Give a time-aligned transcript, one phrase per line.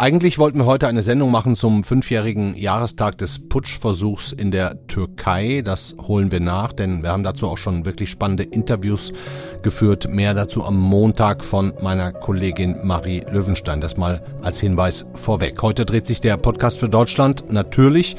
[0.00, 5.60] Eigentlich wollten wir heute eine Sendung machen zum fünfjährigen Jahrestag des Putschversuchs in der Türkei.
[5.62, 9.12] Das holen wir nach, denn wir haben dazu auch schon wirklich spannende Interviews
[9.60, 10.08] geführt.
[10.08, 13.82] Mehr dazu am Montag von meiner Kollegin Marie Löwenstein.
[13.82, 15.60] Das mal als Hinweis vorweg.
[15.60, 18.16] Heute dreht sich der Podcast für Deutschland natürlich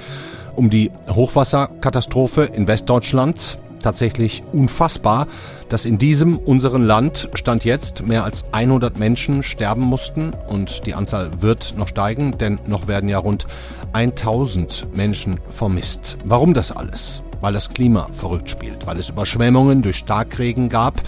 [0.56, 5.28] um die Hochwasserkatastrophe in Westdeutschland tatsächlich unfassbar,
[5.70, 10.94] dass in diesem unseren Land Stand jetzt mehr als 100 Menschen sterben mussten und die
[10.94, 13.48] Anzahl wird noch steigen, denn noch werden ja rund
[13.94, 16.18] 1000 Menschen vermisst.
[16.26, 17.24] Warum das alles?
[17.42, 21.02] Weil das Klima verrückt spielt, weil es Überschwemmungen durch Starkregen gab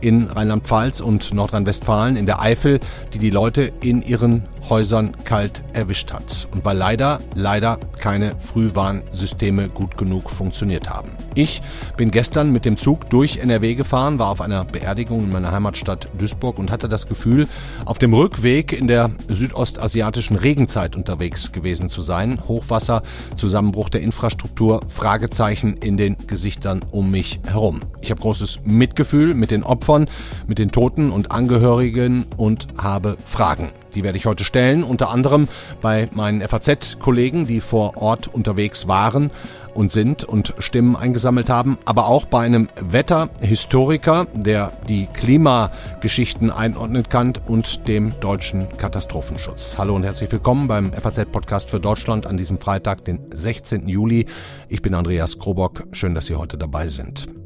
[0.00, 2.80] in Rheinland-Pfalz und Nordrhein-Westfalen, in der Eifel,
[3.12, 9.68] die die Leute in ihren Häusern kalt erwischt hat und weil leider, leider keine Frühwarnsysteme
[9.68, 11.10] gut genug funktioniert haben.
[11.34, 11.62] Ich
[11.96, 16.08] bin gestern mit dem Zug durch NRW gefahren, war auf einer Beerdigung in meiner Heimatstadt
[16.18, 17.48] Duisburg und hatte das Gefühl,
[17.84, 22.40] auf dem Rückweg in der südostasiatischen Regenzeit unterwegs gewesen zu sein.
[22.48, 23.02] Hochwasser,
[23.36, 27.80] Zusammenbruch der Infrastruktur, Fragezeichen in den Gesichtern um mich herum.
[28.00, 30.08] Ich habe großes Mitgefühl mit den Opfern,
[30.46, 33.68] mit den Toten und Angehörigen und habe Fragen.
[33.94, 35.48] Die werde ich heute stellen, unter anderem
[35.80, 39.30] bei meinen FAZ-Kollegen, die vor Ort unterwegs waren
[39.74, 47.08] und sind und Stimmen eingesammelt haben, aber auch bei einem Wetterhistoriker, der die Klimageschichten einordnen
[47.08, 49.76] kann und dem deutschen Katastrophenschutz.
[49.78, 53.88] Hallo und herzlich willkommen beim FAZ-Podcast für Deutschland an diesem Freitag, den 16.
[53.88, 54.26] Juli.
[54.68, 55.84] Ich bin Andreas Krobock.
[55.92, 57.39] Schön, dass Sie heute dabei sind.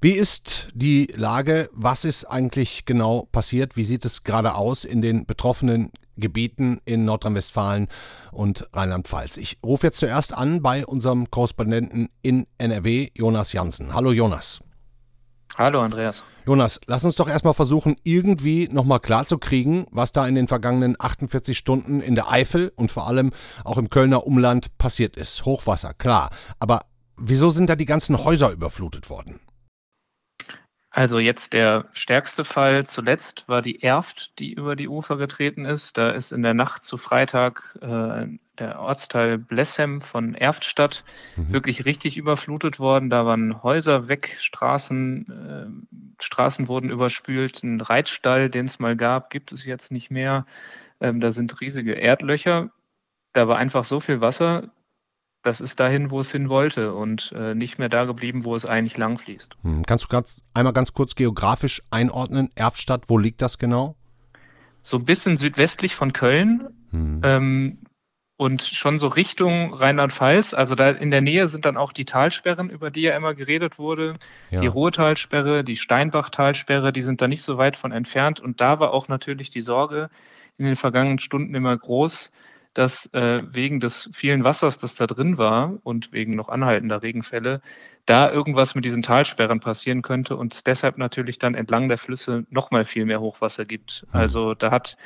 [0.00, 1.68] Wie ist die Lage?
[1.72, 3.76] Was ist eigentlich genau passiert?
[3.76, 7.88] Wie sieht es gerade aus in den betroffenen Gebieten in Nordrhein-Westfalen
[8.30, 9.38] und Rheinland-Pfalz?
[9.38, 13.92] Ich rufe jetzt zuerst an bei unserem Korrespondenten in NRW, Jonas Jansen.
[13.92, 14.60] Hallo Jonas.
[15.58, 16.22] Hallo Andreas.
[16.46, 21.58] Jonas, lass uns doch erstmal versuchen, irgendwie nochmal klarzukriegen, was da in den vergangenen 48
[21.58, 23.32] Stunden in der Eifel und vor allem
[23.64, 25.44] auch im Kölner Umland passiert ist.
[25.44, 26.30] Hochwasser, klar.
[26.60, 26.82] Aber
[27.16, 29.40] wieso sind da die ganzen Häuser überflutet worden?
[30.98, 35.96] Also jetzt der stärkste Fall zuletzt war die Erft, die über die Ufer getreten ist.
[35.96, 38.26] Da ist in der Nacht zu Freitag äh,
[38.58, 41.04] der Ortsteil Blessem von Erftstadt
[41.36, 41.52] mhm.
[41.52, 43.10] wirklich richtig überflutet worden.
[43.10, 45.86] Da waren Häuser weg, Straßen,
[46.18, 47.62] äh, Straßen wurden überspült.
[47.62, 50.46] Ein Reitstall, den es mal gab, gibt es jetzt nicht mehr.
[51.00, 52.70] Ähm, da sind riesige Erdlöcher.
[53.34, 54.72] Da war einfach so viel Wasser,
[55.48, 58.66] das ist dahin, wo es hin wollte und äh, nicht mehr da geblieben, wo es
[58.66, 59.56] eigentlich lang fließt.
[59.62, 59.82] Hm.
[59.86, 63.96] Kannst du ganz, einmal ganz kurz geografisch einordnen, Erftstadt, wo liegt das genau?
[64.82, 67.22] So ein bisschen südwestlich von Köln hm.
[67.24, 67.78] ähm,
[68.36, 70.52] und schon so Richtung Rheinland-Pfalz.
[70.52, 73.78] Also da in der Nähe sind dann auch die Talsperren, über die ja immer geredet
[73.78, 74.12] wurde.
[74.50, 74.60] Ja.
[74.60, 78.38] Die Ruhrtalsperre, die Steinbach-Talsperre, die sind da nicht so weit von entfernt.
[78.38, 80.10] Und da war auch natürlich die Sorge
[80.58, 82.30] in den vergangenen Stunden immer groß,
[82.78, 87.60] dass äh, wegen des vielen Wassers, das da drin war und wegen noch anhaltender Regenfälle,
[88.06, 92.46] da irgendwas mit diesen Talsperren passieren könnte und es deshalb natürlich dann entlang der Flüsse
[92.50, 94.06] noch mal viel mehr Hochwasser gibt.
[94.08, 94.20] Mhm.
[94.20, 94.96] Also da hat,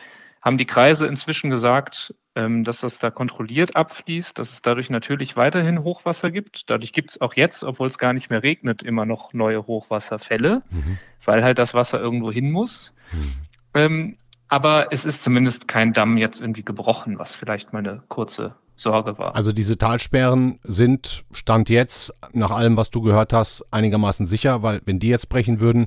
[0.42, 5.36] haben die Kreise inzwischen gesagt, ähm, dass das da kontrolliert abfließt, dass es dadurch natürlich
[5.36, 6.68] weiterhin Hochwasser gibt.
[6.68, 10.62] Dadurch gibt es auch jetzt, obwohl es gar nicht mehr regnet, immer noch neue Hochwasserfälle,
[10.70, 10.98] mhm.
[11.24, 12.92] weil halt das Wasser irgendwo hin muss.
[13.12, 13.32] Mhm.
[13.74, 14.18] Ähm,
[14.52, 19.16] aber es ist zumindest kein Damm jetzt irgendwie gebrochen, was vielleicht mal eine kurze Sorge
[19.16, 19.34] war.
[19.34, 24.82] Also diese Talsperren sind Stand jetzt, nach allem, was du gehört hast, einigermaßen sicher, weil
[24.84, 25.86] wenn die jetzt brechen würden,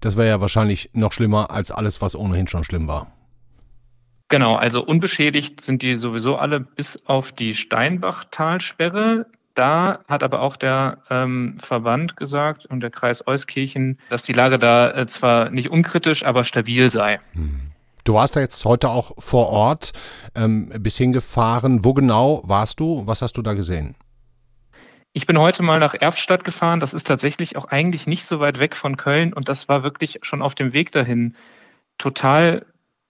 [0.00, 3.08] das wäre ja wahrscheinlich noch schlimmer als alles, was ohnehin schon schlimm war.
[4.28, 9.26] Genau, also unbeschädigt sind die sowieso alle bis auf die Steinbach-Talsperre.
[9.56, 14.60] Da hat aber auch der ähm, Verband gesagt und der Kreis Euskirchen, dass die Lage
[14.60, 17.18] da äh, zwar nicht unkritisch, aber stabil sei.
[17.32, 17.73] Hm.
[18.04, 19.92] Du warst da jetzt heute auch vor Ort,
[20.34, 21.84] ähm, bis hingefahren.
[21.84, 23.06] Wo genau warst du?
[23.06, 23.96] Was hast du da gesehen?
[25.14, 26.80] Ich bin heute mal nach Erftstadt gefahren.
[26.80, 30.18] Das ist tatsächlich auch eigentlich nicht so weit weg von Köln und das war wirklich
[30.22, 31.34] schon auf dem Weg dahin
[31.96, 32.66] total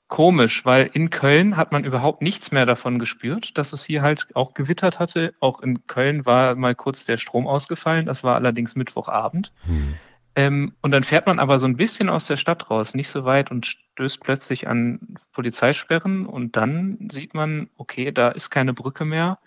[0.09, 4.29] komisch, weil in Köln hat man überhaupt nichts mehr davon gespürt, dass es hier halt
[4.35, 5.35] auch gewittert hatte.
[5.41, 8.07] Auch in Köln war mal kurz der Strom ausgefallen.
[8.07, 9.51] Das war allerdings Mittwochabend.
[9.67, 9.95] Hm.
[10.37, 13.25] Ähm, und dann fährt man aber so ein bisschen aus der Stadt raus, nicht so
[13.25, 19.05] weit und stößt plötzlich an Polizeisperren und dann sieht man, okay, da ist keine Brücke
[19.05, 19.39] mehr.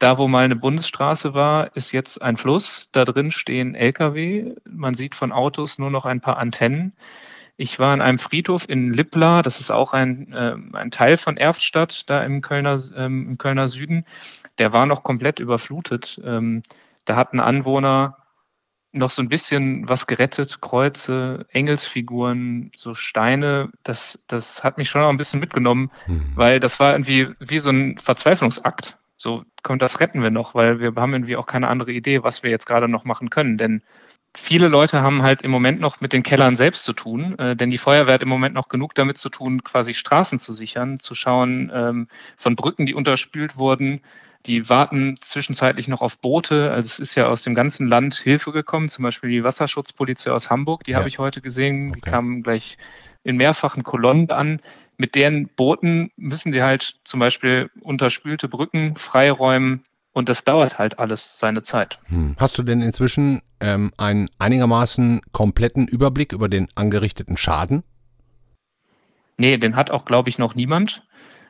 [0.00, 2.88] Da, wo mal eine Bundesstraße war, ist jetzt ein Fluss.
[2.90, 4.54] Da drin stehen Lkw.
[4.68, 6.92] Man sieht von Autos nur noch ein paar Antennen.
[7.56, 11.36] Ich war in einem Friedhof in Lippla, das ist auch ein, äh, ein Teil von
[11.36, 14.04] Erftstadt, da im Kölner, ähm, im Kölner Süden.
[14.58, 16.20] Der war noch komplett überflutet.
[16.24, 16.64] Ähm,
[17.04, 18.16] da hatten Anwohner
[18.94, 23.70] noch so ein bisschen was gerettet, Kreuze, Engelsfiguren, so Steine.
[23.82, 26.32] Das, das hat mich schon noch ein bisschen mitgenommen, mhm.
[26.34, 28.96] weil das war irgendwie wie so ein Verzweiflungsakt.
[29.16, 32.42] So, kommt das retten wir noch, weil wir haben irgendwie auch keine andere Idee, was
[32.42, 33.58] wir jetzt gerade noch machen können.
[33.58, 33.82] Denn
[34.36, 37.70] viele Leute haben halt im Moment noch mit den Kellern selbst zu tun, äh, denn
[37.70, 41.14] die Feuerwehr hat im Moment noch genug damit zu tun, quasi Straßen zu sichern, zu
[41.14, 44.00] schauen ähm, von Brücken, die unterspült wurden.
[44.46, 46.70] Die warten zwischenzeitlich noch auf Boote.
[46.70, 50.50] Also es ist ja aus dem ganzen Land Hilfe gekommen, zum Beispiel die Wasserschutzpolizei aus
[50.50, 50.98] Hamburg, die ja.
[50.98, 51.90] habe ich heute gesehen.
[51.90, 52.00] Okay.
[52.04, 52.76] Die kamen gleich
[53.22, 54.60] in mehrfachen Kolonnen an.
[54.96, 59.82] Mit deren Booten müssen die halt zum Beispiel unterspülte Brücken freiräumen,
[60.14, 61.98] und das dauert halt alles seine Zeit.
[62.04, 62.36] Hm.
[62.38, 67.82] Hast du denn inzwischen ähm, einen einigermaßen kompletten Überblick über den angerichteten Schaden?
[69.36, 71.02] Nee, den hat auch, glaube ich, noch niemand.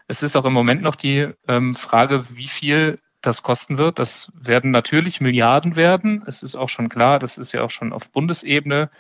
[0.07, 3.99] Es ist auch im Moment noch die ähm, Frage, wie viel das kosten wird.
[3.99, 6.23] Das werden natürlich Milliarden werden.
[6.27, 8.91] Es ist auch schon klar, das ist ja auch schon auf Bundesebene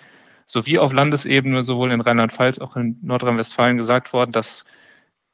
[0.46, 4.64] sowie auf Landesebene, sowohl in Rheinland-Pfalz als auch in Nordrhein-Westfalen gesagt worden, dass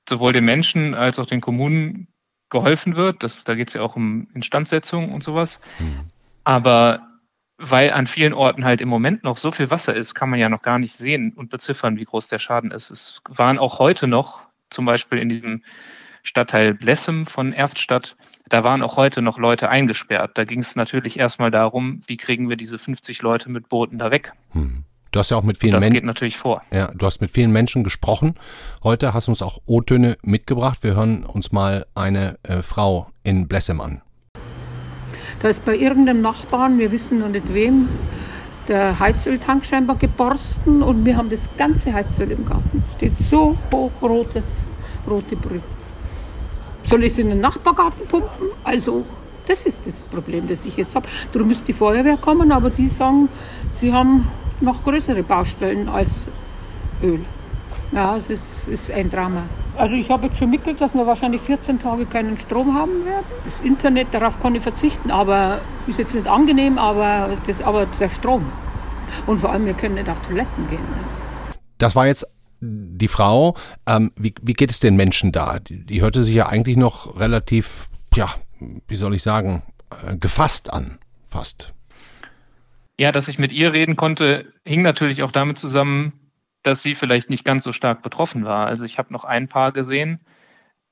[0.08, 2.08] sowohl den Menschen als auch den Kommunen
[2.48, 3.22] geholfen wird.
[3.22, 5.60] Das, da geht es ja auch um Instandsetzung und sowas.
[5.78, 6.10] Mhm.
[6.44, 7.06] Aber
[7.58, 10.48] weil an vielen Orten halt im Moment noch so viel Wasser ist, kann man ja
[10.48, 12.90] noch gar nicht sehen und beziffern, wie groß der Schaden ist.
[12.90, 15.62] Es waren auch heute noch, zum Beispiel in diesem
[16.22, 18.16] Stadtteil Blessem von Erftstadt,
[18.48, 20.32] da waren auch heute noch Leute eingesperrt.
[20.34, 24.10] Da ging es natürlich erstmal darum, wie kriegen wir diese 50 Leute mit Booten da
[24.10, 24.32] weg.
[24.52, 24.84] Hm.
[25.12, 25.88] Du hast ja auch mit vielen Menschen.
[25.88, 26.62] Das geht natürlich vor.
[26.72, 28.34] Ja, du hast mit vielen Menschen gesprochen.
[28.84, 30.78] Heute hast du uns auch O-Töne mitgebracht.
[30.82, 34.02] Wir hören uns mal eine äh, Frau in Blessem an.
[35.42, 37.88] Da ist bei irgendeinem Nachbarn, wir wissen noch nicht wem,
[38.68, 42.82] der Heizöltank scheinbar geborsten und wir haben das ganze Heizöl im Garten.
[42.96, 44.44] Steht so hoch rotes,
[45.08, 45.62] rote Brühe.
[46.84, 48.48] Soll ich es in den Nachbargarten pumpen?
[48.64, 49.04] Also,
[49.46, 51.08] das ist das Problem, das ich jetzt habe.
[51.32, 53.28] Darum müsste die Feuerwehr kommen, aber die sagen,
[53.80, 54.28] sie haben
[54.60, 56.10] noch größere Baustellen als
[57.02, 57.20] Öl.
[57.92, 59.42] Ja, es ist, ist ein Drama.
[59.80, 63.24] Also ich habe jetzt schon mitgekriegt, dass wir wahrscheinlich 14 Tage keinen Strom haben werden.
[63.46, 68.10] Das Internet, darauf kann ich verzichten, aber ist jetzt nicht angenehm, aber, das, aber der
[68.10, 68.44] Strom.
[69.26, 70.82] Und vor allem, wir können nicht auf Toiletten gehen.
[70.82, 71.54] Ne?
[71.78, 72.26] Das war jetzt
[72.60, 73.56] die Frau.
[73.86, 75.58] Ähm, wie, wie geht es den Menschen da?
[75.58, 78.28] Die, die hörte sich ja eigentlich noch relativ, ja,
[78.86, 79.62] wie soll ich sagen,
[80.06, 81.72] äh, gefasst an, fast.
[82.98, 86.12] Ja, dass ich mit ihr reden konnte, hing natürlich auch damit zusammen,
[86.62, 88.66] dass sie vielleicht nicht ganz so stark betroffen war.
[88.66, 90.20] Also ich habe noch ein Paar gesehen,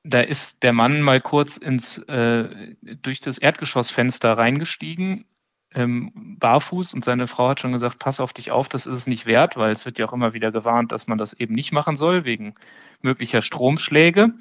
[0.04, 5.26] da ist der Mann mal kurz ins äh, durch das Erdgeschossfenster reingestiegen,
[5.74, 9.06] ähm, barfuß, und seine Frau hat schon gesagt, pass auf dich auf, das ist es
[9.06, 11.72] nicht wert, weil es wird ja auch immer wieder gewarnt, dass man das eben nicht
[11.72, 12.54] machen soll, wegen
[13.02, 14.32] möglicher Stromschläge.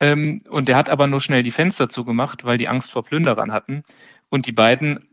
[0.00, 3.52] Ähm, und der hat aber nur schnell die Fenster zugemacht, weil die Angst vor Plünderern
[3.52, 3.84] hatten.
[4.30, 5.08] Und die beiden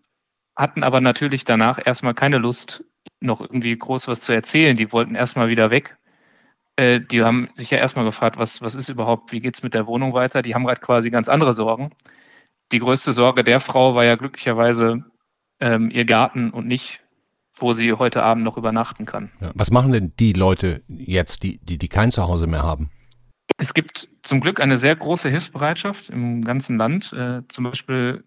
[0.55, 2.83] hatten aber natürlich danach erstmal keine Lust,
[3.19, 4.75] noch irgendwie groß was zu erzählen.
[4.75, 5.97] Die wollten erstmal wieder weg.
[6.75, 9.73] Äh, die haben sich ja erstmal gefragt, was, was ist überhaupt, wie geht es mit
[9.73, 10.41] der Wohnung weiter?
[10.41, 11.91] Die haben gerade quasi ganz andere Sorgen.
[12.71, 15.03] Die größte Sorge der Frau war ja glücklicherweise
[15.59, 17.01] ähm, ihr Garten und nicht,
[17.55, 19.31] wo sie heute Abend noch übernachten kann.
[19.39, 22.89] Ja, was machen denn die Leute jetzt, die, die, die kein Zuhause mehr haben?
[23.57, 27.13] Es gibt zum Glück eine sehr große Hilfsbereitschaft im ganzen Land.
[27.13, 28.23] Äh, zum Beispiel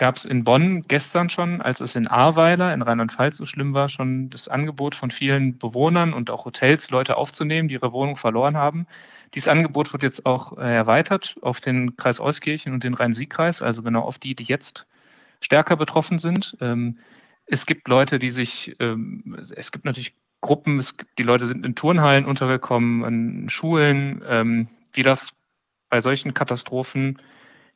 [0.00, 3.90] gab es in Bonn gestern schon, als es in Ahrweiler in Rheinland-Pfalz so schlimm war,
[3.90, 8.56] schon das Angebot von vielen Bewohnern und auch Hotels, Leute aufzunehmen, die ihre Wohnung verloren
[8.56, 8.86] haben.
[9.34, 13.82] Dieses Angebot wird jetzt auch äh, erweitert auf den Kreis Euskirchen und den Rhein-Sieg-Kreis, also
[13.82, 14.86] genau auf die, die jetzt
[15.42, 16.56] stärker betroffen sind.
[16.62, 16.96] Ähm,
[17.44, 20.82] es gibt Leute, die sich, ähm, es gibt natürlich Gruppen,
[21.18, 25.34] die Leute sind in Turnhallen untergekommen, in Schulen, ähm, wie das
[25.90, 27.18] bei solchen Katastrophen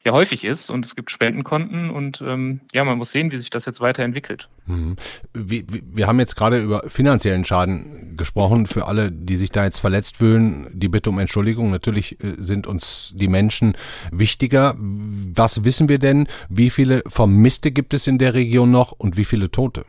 [0.04, 3.50] ja häufig ist und es gibt Spendenkonten und ähm, ja, man muss sehen, wie sich
[3.50, 4.48] das jetzt weiterentwickelt.
[4.66, 4.96] Mhm.
[5.32, 8.66] Wir, wir haben jetzt gerade über finanziellen Schaden gesprochen.
[8.66, 11.70] Für alle, die sich da jetzt verletzt fühlen, die Bitte um Entschuldigung.
[11.70, 13.76] Natürlich äh, sind uns die Menschen
[14.12, 14.74] wichtiger.
[14.78, 16.28] Was wissen wir denn?
[16.48, 19.86] Wie viele Vermisste gibt es in der Region noch und wie viele Tote?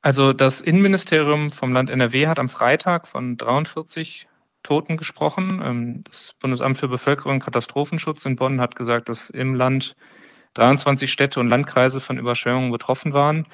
[0.00, 4.26] Also das Innenministerium vom Land NRW hat am Freitag von 43
[4.62, 5.60] Toten gesprochen.
[5.64, 9.96] Ähm, das Bundesamt für Bevölkerung und Katastrophenschutz in Bonn hat gesagt, dass im Land
[10.54, 13.46] 23 Städte und Landkreise von Überschwemmungen betroffen waren.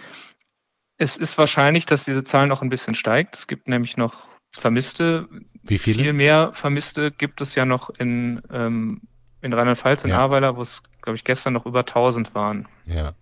[0.96, 3.36] Es ist wahrscheinlich, dass diese Zahl noch ein bisschen steigt.
[3.36, 5.28] Es gibt nämlich noch Vermisste.
[5.62, 6.02] Wie viele?
[6.02, 9.02] Viel mehr Vermisste gibt es ja noch in, ähm,
[9.40, 10.18] in Rheinland-Pfalz, in ja.
[10.18, 12.66] Ahrweiler, wo es, glaube ich, gestern noch über 1000 waren.
[12.86, 13.12] Ja.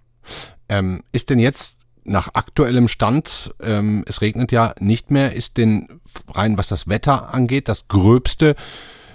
[0.69, 1.76] Ähm, ist denn jetzt
[2.07, 6.01] nach aktuellem Stand, ähm, es regnet ja nicht mehr, ist denn
[6.33, 8.57] rein was das Wetter angeht, das Gröbste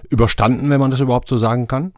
[0.10, 1.94] überstanden, wenn man das überhaupt so sagen kann?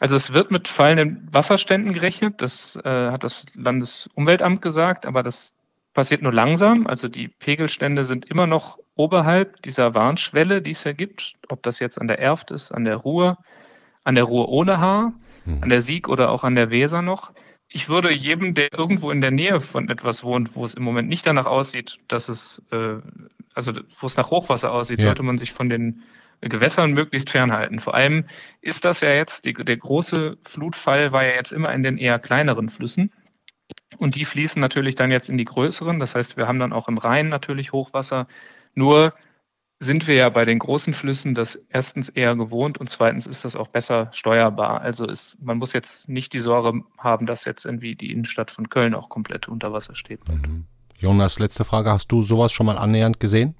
[0.00, 5.54] Also es wird mit fallenden Wasserständen gerechnet, das äh, hat das Landesumweltamt gesagt, aber das
[5.94, 6.86] passiert nur langsam.
[6.86, 11.78] Also die Pegelstände sind immer noch oberhalb dieser Warnschwelle, die es ja gibt, ob das
[11.78, 13.38] jetzt an der Erft ist, an der Ruhr,
[14.02, 15.62] an der Ruhr ohne Haar, hm.
[15.62, 17.32] an der Sieg oder auch an der Weser noch.
[17.74, 21.08] Ich würde jedem, der irgendwo in der Nähe von etwas wohnt, wo es im Moment
[21.08, 22.98] nicht danach aussieht, dass es, äh,
[23.52, 25.06] also wo es nach Hochwasser aussieht, ja.
[25.06, 26.04] sollte man sich von den
[26.40, 27.80] Gewässern möglichst fernhalten.
[27.80, 28.26] Vor allem
[28.60, 32.20] ist das ja jetzt, die, der große Flutfall war ja jetzt immer in den eher
[32.20, 33.10] kleineren Flüssen.
[33.98, 35.98] Und die fließen natürlich dann jetzt in die größeren.
[35.98, 38.28] Das heißt, wir haben dann auch im Rhein natürlich Hochwasser.
[38.74, 39.14] Nur
[39.80, 43.56] sind wir ja bei den großen Flüssen das erstens eher gewohnt und zweitens ist das
[43.56, 44.82] auch besser steuerbar.
[44.82, 48.68] Also ist, man muss jetzt nicht die Sorge haben, dass jetzt irgendwie die Innenstadt von
[48.68, 50.26] Köln auch komplett unter Wasser steht.
[50.28, 50.66] Mhm.
[50.96, 51.90] Jonas, letzte Frage.
[51.90, 53.54] Hast du sowas schon mal annähernd gesehen?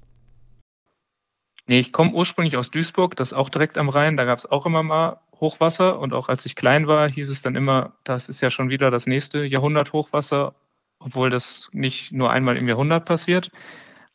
[1.67, 4.17] Nee, ich komme ursprünglich aus Duisburg, das ist auch direkt am Rhein.
[4.17, 7.41] Da gab es auch immer mal Hochwasser und auch als ich klein war, hieß es
[7.41, 10.55] dann immer, das ist ja schon wieder das nächste Jahrhundert Hochwasser,
[10.99, 13.51] obwohl das nicht nur einmal im Jahrhundert passiert.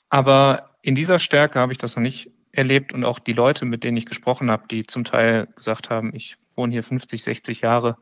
[0.08, 3.84] Aber in dieser Stärke habe ich das noch nicht erlebt und auch die Leute, mit
[3.84, 7.96] denen ich gesprochen habe, die zum Teil gesagt haben, ich wohne hier 50, 60 Jahre,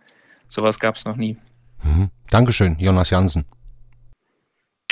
[0.49, 1.37] sowas gab es noch nie.
[1.83, 2.11] Mhm.
[2.31, 3.45] Dankeschön, Jonas Jansen.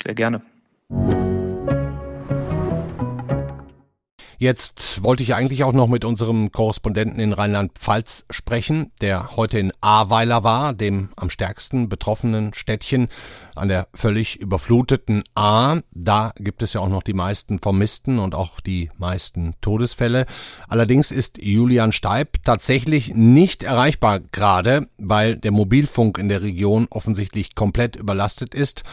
[0.01, 0.41] Sehr gerne.
[4.39, 9.73] Jetzt wollte ich eigentlich auch noch mit unserem Korrespondenten in Rheinland-Pfalz sprechen, der heute in
[9.81, 13.07] Ahrweiler war, dem am stärksten betroffenen Städtchen
[13.55, 15.81] an der völlig überfluteten Ahr.
[15.91, 20.27] Da gibt es ja auch noch die meisten Vermissten und auch die meisten Todesfälle.
[20.67, 27.55] Allerdings ist Julian Steib tatsächlich nicht erreichbar gerade, weil der Mobilfunk in der Region offensichtlich
[27.55, 28.83] komplett überlastet ist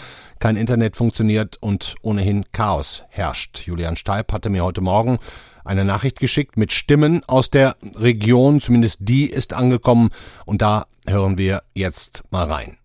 [0.44, 3.66] kein Internet funktioniert und ohnehin Chaos herrscht.
[3.66, 5.18] Julian Steib hatte mir heute Morgen
[5.64, 10.10] eine Nachricht geschickt mit Stimmen aus der Region, zumindest die ist angekommen
[10.44, 12.76] und da hören wir jetzt mal rein.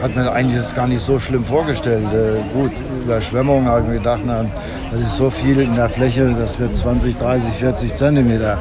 [0.00, 2.06] Hat mir eigentlich das gar nicht so schlimm vorgestellt.
[2.14, 2.70] Äh, gut,
[3.02, 4.46] Überschwemmung habe ich mir gedacht, na,
[4.92, 8.58] das ist so viel in der Fläche, das wird 20, 30, 40 Zentimeter.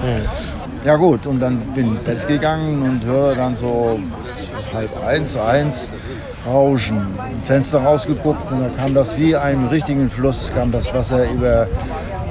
[0.83, 3.99] Ja gut, und dann bin ich ins Bett gegangen und höre dann so
[4.73, 5.91] halb eins, eins,
[6.47, 7.01] Rauschen.
[7.43, 11.67] Fenster rausgeguckt und da kam das wie einem richtigen Fluss, kam das Wasser über,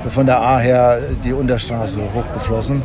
[0.09, 2.83] von der A her die Unterstraße hochgeflossen.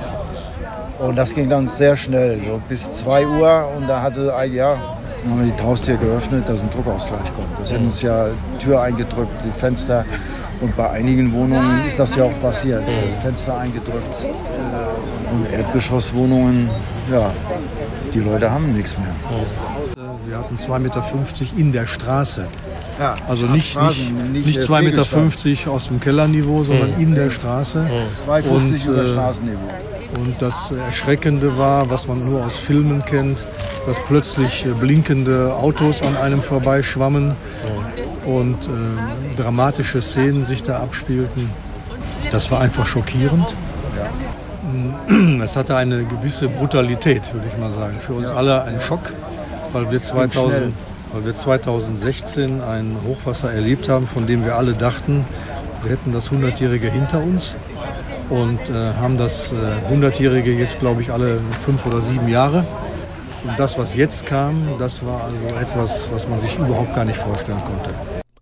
[0.99, 3.67] Und das ging dann sehr schnell, so bis 2 Uhr.
[3.75, 4.77] Und da hatte, ja,
[5.29, 7.59] haben wir die Haustür geöffnet, dass ein Druckausgleich kommt.
[7.59, 8.27] Das hätten uns ja
[8.59, 10.05] Tür eingedrückt, die Fenster.
[10.59, 12.83] Und bei einigen Wohnungen ist das ja auch passiert.
[13.21, 14.25] Fenster eingedrückt.
[14.25, 16.69] Äh, und Erdgeschosswohnungen,
[17.11, 17.31] ja,
[18.13, 19.15] die Leute haben nichts mehr.
[20.25, 21.03] Wir hatten 2,50 Meter
[21.57, 22.45] in der Straße.
[22.99, 27.01] Ja, also nicht, nicht, nicht, nicht 2,50 Meter aus dem Kellerniveau, sondern mhm.
[27.01, 27.89] in der Straße.
[28.27, 29.69] 2,50 und, über äh, Straßenniveau.
[30.19, 33.45] Und das Erschreckende war, was man nur aus Filmen kennt,
[33.87, 37.35] dass plötzlich äh, blinkende Autos an einem vorbeischwammen
[38.25, 41.49] und äh, dramatische Szenen sich da abspielten.
[42.31, 43.55] Das war einfach schockierend.
[45.43, 47.99] Es hatte eine gewisse Brutalität, würde ich mal sagen.
[47.99, 49.11] Für uns alle ein Schock
[49.73, 50.73] weil wir, 2000,
[51.13, 55.25] weil wir 2016 ein Hochwasser erlebt haben, von dem wir alle dachten,
[55.83, 57.57] wir hätten das 100-Jährige hinter uns
[58.29, 59.55] und äh, haben das äh,
[59.93, 62.65] 100-Jährige jetzt, glaube ich, alle fünf oder sieben Jahre.
[63.43, 67.17] Und das, was jetzt kam, das war also etwas, was man sich überhaupt gar nicht
[67.17, 67.89] vorstellen konnte.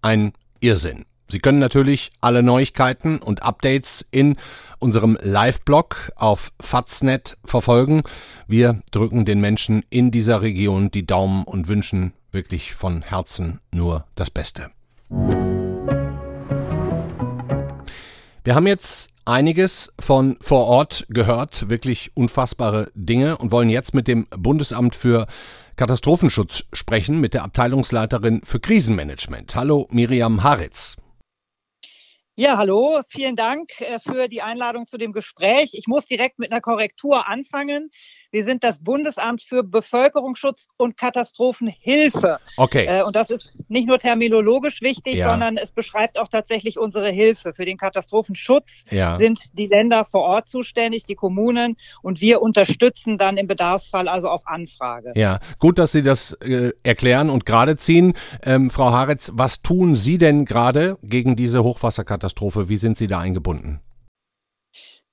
[0.02, 1.06] Ein Irrsinn.
[1.28, 4.36] Sie können natürlich alle Neuigkeiten und Updates in
[4.80, 8.04] unserem Live-Blog auf Faznet verfolgen.
[8.48, 14.06] Wir drücken den Menschen in dieser Region die Daumen und wünschen wirklich von Herzen nur
[14.16, 14.72] das Beste.
[18.44, 24.08] Wir haben jetzt einiges von vor Ort gehört, wirklich unfassbare Dinge und wollen jetzt mit
[24.08, 25.28] dem Bundesamt für
[25.76, 29.56] Katastrophenschutz sprechen, mit der Abteilungsleiterin für Krisenmanagement.
[29.56, 30.98] Hallo Miriam Haritz.
[32.42, 35.72] Ja, hallo, vielen Dank äh, für die Einladung zu dem Gespräch.
[35.74, 37.92] Ich muss direkt mit einer Korrektur anfangen.
[38.32, 42.38] Wir sind das Bundesamt für Bevölkerungsschutz und Katastrophenhilfe.
[42.58, 42.86] Okay.
[42.86, 45.32] Äh, und das ist nicht nur terminologisch wichtig, ja.
[45.32, 47.54] sondern es beschreibt auch tatsächlich unsere Hilfe.
[47.54, 49.18] Für den Katastrophenschutz ja.
[49.18, 54.30] sind die Länder vor Ort zuständig, die Kommunen, und wir unterstützen dann im Bedarfsfall also
[54.30, 55.12] auf Anfrage.
[55.16, 58.14] Ja, gut, dass Sie das äh, erklären und gerade ziehen.
[58.44, 62.70] Ähm, Frau Haritz, was tun Sie denn gerade gegen diese Hochwasserkatastrophe?
[62.70, 63.82] Wie sind Sie da eingebunden?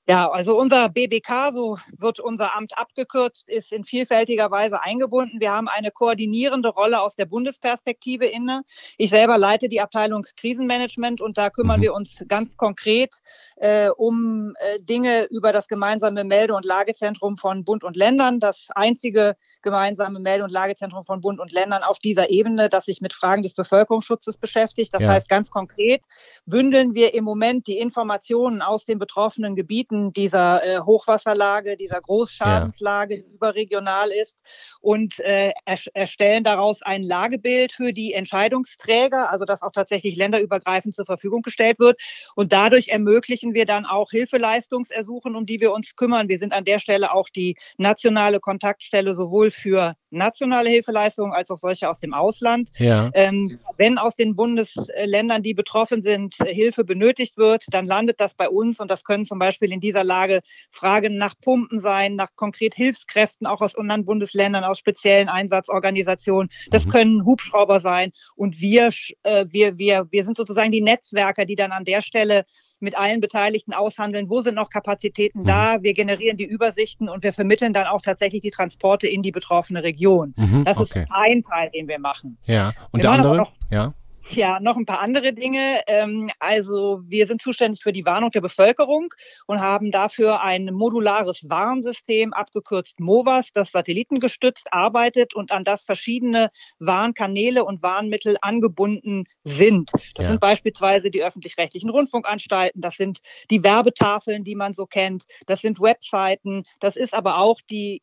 [0.08, 5.40] Ja, also unser BBK, so wird unser Amt abgekürzt, ist in vielfältiger Weise eingebunden.
[5.40, 8.62] Wir haben eine koordinierende Rolle aus der Bundesperspektive inne.
[8.98, 11.82] Ich selber leite die Abteilung Krisenmanagement und da kümmern mhm.
[11.82, 13.14] wir uns ganz konkret
[13.56, 18.38] äh, um äh, Dinge über das gemeinsame Melde- und Lagezentrum von Bund und Ländern.
[18.38, 23.00] Das einzige gemeinsame Melde- und Lagezentrum von Bund und Ländern auf dieser Ebene, das sich
[23.00, 24.94] mit Fragen des Bevölkerungsschutzes beschäftigt.
[24.94, 25.08] Das ja.
[25.08, 26.04] heißt ganz konkret,
[26.44, 32.00] bündeln wir im Moment die Informationen aus den betroffenen Gebieten Gebieten dieser äh, Hochwasserlage, dieser
[32.00, 34.36] Großschadenslage, die überregional ist
[34.80, 35.52] und äh,
[35.94, 41.78] erstellen daraus ein Lagebild für die Entscheidungsträger, also dass auch tatsächlich länderübergreifend zur Verfügung gestellt
[41.78, 42.00] wird.
[42.34, 46.28] Und dadurch ermöglichen wir dann auch Hilfeleistungsersuchen, um die wir uns kümmern.
[46.28, 51.58] Wir sind an der Stelle auch die nationale Kontaktstelle sowohl für nationale Hilfeleistungen als auch
[51.58, 52.70] solche aus dem Ausland.
[52.78, 53.10] Ja.
[53.14, 58.48] Ähm, wenn aus den Bundesländern, die betroffen sind, Hilfe benötigt wird, dann landet das bei
[58.48, 62.74] uns und das können zum Beispiel in dieser Lage Fragen nach Pumpen sein, nach konkret
[62.74, 66.50] Hilfskräften auch aus anderen Bundesländern, aus speziellen Einsatzorganisationen.
[66.70, 66.90] Das mhm.
[66.90, 68.90] können Hubschrauber sein und wir,
[69.22, 72.44] äh, wir, wir, wir sind sozusagen die Netzwerker, die dann an der Stelle
[72.80, 75.44] mit allen Beteiligten aushandeln, wo sind noch Kapazitäten mhm.
[75.44, 75.82] da.
[75.82, 79.82] Wir generieren die Übersichten und wir vermitteln dann auch tatsächlich die Transporte in die betroffene
[79.82, 80.34] Region.
[80.36, 81.02] Mhm, das okay.
[81.02, 82.38] ist ein Teil, den wir machen.
[82.44, 83.46] Ja, und wir der andere?
[83.70, 83.94] Ja.
[84.30, 85.82] Ja, noch ein paar andere Dinge.
[85.86, 89.14] Ähm, also wir sind zuständig für die Warnung der Bevölkerung
[89.46, 96.50] und haben dafür ein modulares Warnsystem, abgekürzt MOVAS, das satellitengestützt arbeitet und an das verschiedene
[96.78, 99.90] Warnkanäle und Warnmittel angebunden sind.
[99.92, 100.24] Das ja.
[100.24, 105.80] sind beispielsweise die öffentlich-rechtlichen Rundfunkanstalten, das sind die Werbetafeln, die man so kennt, das sind
[105.80, 108.00] Webseiten, das ist aber auch die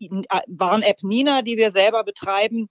[0.48, 2.70] Warn-App Nina, die wir selber betreiben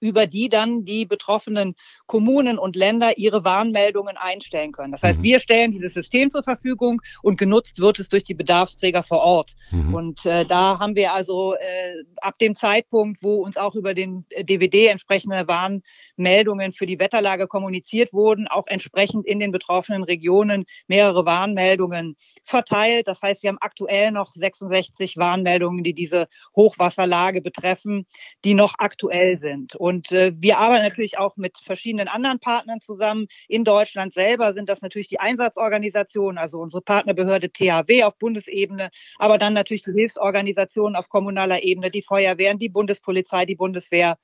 [0.00, 1.74] über die dann die betroffenen
[2.06, 4.92] Kommunen und Länder ihre Warnmeldungen einstellen können.
[4.92, 5.24] Das heißt, mhm.
[5.24, 9.54] wir stellen dieses System zur Verfügung und genutzt wird es durch die Bedarfsträger vor Ort.
[9.70, 9.94] Mhm.
[9.94, 14.24] Und äh, da haben wir also äh, ab dem Zeitpunkt, wo uns auch über den
[14.38, 21.24] DVD entsprechende Warnmeldungen für die Wetterlage kommuniziert wurden, auch entsprechend in den betroffenen Regionen mehrere
[21.24, 23.08] Warnmeldungen verteilt.
[23.08, 28.06] Das heißt, wir haben aktuell noch 66 Warnmeldungen, die diese Hochwasserlage betreffen,
[28.44, 29.77] die noch aktuell sind.
[29.78, 33.28] Und äh, wir arbeiten natürlich auch mit verschiedenen anderen Partnern zusammen.
[33.46, 39.38] In Deutschland selber sind das natürlich die Einsatzorganisationen, also unsere Partnerbehörde THW auf Bundesebene, aber
[39.38, 44.18] dann natürlich die Hilfsorganisationen auf kommunaler Ebene, die Feuerwehren, die Bundespolizei, die Bundeswehr.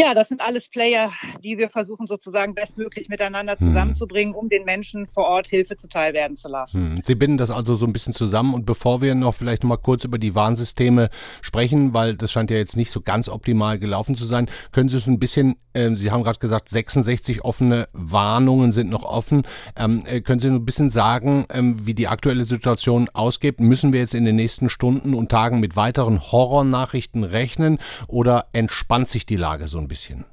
[0.00, 1.12] Ja, das sind alles Player,
[1.44, 3.68] die wir versuchen sozusagen bestmöglich miteinander hm.
[3.68, 6.96] zusammenzubringen, um den Menschen vor Ort Hilfe zuteil werden zu lassen.
[6.96, 7.02] Hm.
[7.04, 9.76] Sie binden das also so ein bisschen zusammen und bevor wir noch vielleicht noch mal
[9.76, 11.10] kurz über die Warnsysteme
[11.42, 14.96] sprechen, weil das scheint ja jetzt nicht so ganz optimal gelaufen zu sein, können Sie
[14.96, 19.42] es ein bisschen, äh, Sie haben gerade gesagt, 66 offene Warnungen sind noch offen.
[19.76, 23.60] Ähm, äh, können Sie ein bisschen sagen, ähm, wie die aktuelle Situation ausgeht?
[23.60, 29.08] Müssen wir jetzt in den nächsten Stunden und Tagen mit weiteren Horrornachrichten rechnen oder entspannt
[29.10, 29.89] sich die Lage so ein bisschen?
[29.90, 30.24] bisschen.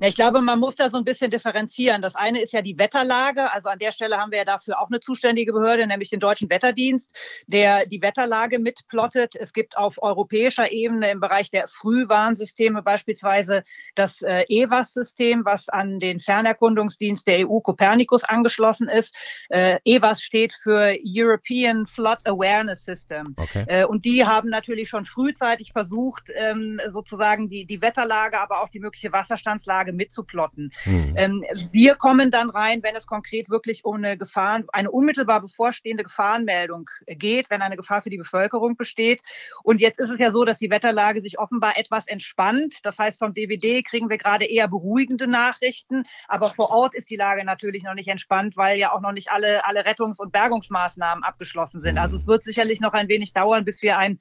[0.00, 2.00] Ja, ich glaube, man muss da so ein bisschen differenzieren.
[2.00, 3.52] Das eine ist ja die Wetterlage.
[3.52, 6.48] Also an der Stelle haben wir ja dafür auch eine zuständige Behörde, nämlich den Deutschen
[6.48, 7.14] Wetterdienst,
[7.46, 9.36] der die Wetterlage mitplottet.
[9.36, 13.62] Es gibt auf europäischer Ebene im Bereich der Frühwarnsysteme beispielsweise
[13.94, 19.14] das äh, EWAS-System, was an den Fernerkundungsdienst der EU Copernicus angeschlossen ist.
[19.50, 23.34] Äh, EWAS steht für European Flood Awareness System.
[23.36, 23.64] Okay.
[23.66, 28.70] Äh, und die haben natürlich schon frühzeitig versucht, ähm, sozusagen die, die Wetterlage, aber auch
[28.70, 30.72] die mögliche Wasserstandslage Lage mitzuplotten.
[30.84, 31.14] Mhm.
[31.16, 36.04] Ähm, wir kommen dann rein, wenn es konkret wirklich um eine Gefahr, eine unmittelbar bevorstehende
[36.04, 39.20] Gefahrenmeldung geht, wenn eine Gefahr für die Bevölkerung besteht.
[39.62, 42.78] Und jetzt ist es ja so, dass die Wetterlage sich offenbar etwas entspannt.
[42.84, 46.04] Das heißt, vom DWD kriegen wir gerade eher beruhigende Nachrichten.
[46.28, 49.30] Aber vor Ort ist die Lage natürlich noch nicht entspannt, weil ja auch noch nicht
[49.30, 51.98] alle, alle Rettungs- und Bergungsmaßnahmen abgeschlossen sind.
[51.98, 54.18] Also es wird sicherlich noch ein wenig dauern, bis wir ein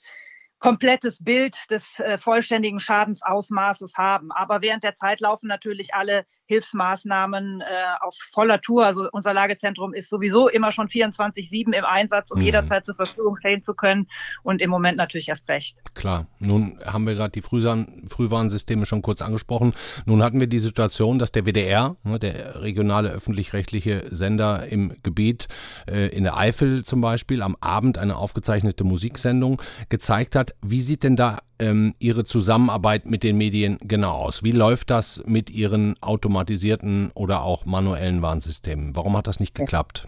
[0.60, 4.32] komplettes Bild des äh, vollständigen Schadensausmaßes haben.
[4.32, 7.66] Aber während der Zeit laufen natürlich alle Hilfsmaßnahmen äh,
[8.02, 8.86] auf voller Tour.
[8.86, 12.46] Also unser Lagezentrum ist sowieso immer schon 24-7 im Einsatz, um mhm.
[12.46, 14.08] jederzeit zur Verfügung stehen zu können.
[14.44, 15.78] Und im Moment natürlich erst recht.
[15.96, 16.28] Klar.
[16.40, 19.74] Nun haben wir gerade die Frühwarnsysteme schon kurz angesprochen.
[20.06, 25.48] Nun hatten wir die Situation, dass der WDR, ne, der regionale öffentlich-rechtliche Sender im Gebiet
[25.88, 31.04] äh, in der Eifel zum Beispiel, am Abend eine aufgezeichnete Musiksendung gezeigt hat, wie sieht
[31.04, 34.44] denn da ähm, Ihre Zusammenarbeit mit den Medien genau aus?
[34.44, 38.96] Wie läuft das mit Ihren automatisierten oder auch manuellen Warnsystemen?
[38.96, 40.08] Warum hat das nicht geklappt?